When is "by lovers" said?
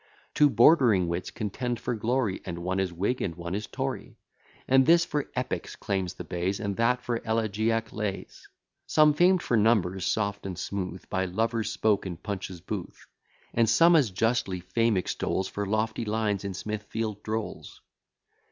11.07-11.71